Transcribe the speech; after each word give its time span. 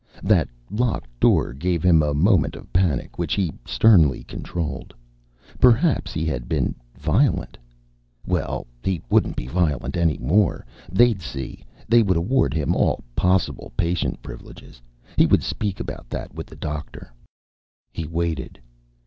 That 0.23 0.47
locked 0.71 1.09
door 1.19 1.53
gave 1.53 1.83
him 1.83 2.01
a 2.01 2.15
moment 2.15 2.55
of 2.55 2.73
panic 2.73 3.19
which 3.19 3.35
he 3.35 3.53
sternly 3.65 4.23
controlled. 4.23 4.95
Perhaps 5.59 6.11
he 6.11 6.25
had 6.25 6.49
been 6.49 6.73
violent. 6.97 7.55
Well, 8.25 8.65
he 8.83 9.03
wouldn't 9.11 9.35
be 9.35 9.45
violent 9.45 9.95
any 9.95 10.17
more. 10.17 10.65
They'd 10.91 11.21
see. 11.21 11.63
They 11.87 12.01
would 12.01 12.17
award 12.17 12.55
him 12.55 12.75
all 12.75 13.03
possible 13.15 13.73
patient 13.77 14.23
privileges. 14.23 14.81
He 15.17 15.27
would 15.27 15.43
speak 15.43 15.79
about 15.79 16.09
that 16.09 16.33
with 16.33 16.47
the 16.47 16.55
doctor. 16.55 17.13
He 17.91 18.07
waited. 18.07 18.59